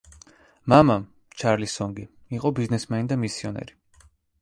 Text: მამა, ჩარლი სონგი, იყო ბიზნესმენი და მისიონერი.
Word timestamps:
მამა, 0.73 0.95
ჩარლი 1.43 1.69
სონგი, 1.75 2.07
იყო 2.41 2.55
ბიზნესმენი 2.61 3.13
და 3.15 3.23
მისიონერი. 3.29 3.83